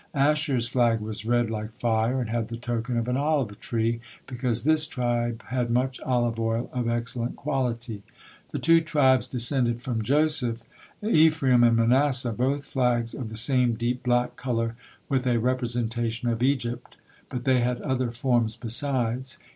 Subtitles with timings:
[0.15, 4.63] Ashere's flag was red like fire, and had the token of an olive tree, because
[4.63, 8.01] this tribe had much olive oil of excellent quality.
[8.49, 10.63] The two tribes descended from Joseph,
[11.03, 14.75] Ephraim, and Manasseh both flags of the same deep black color
[15.07, 16.97] with a representation of Egypt,
[17.29, 19.37] but they had other forms besides.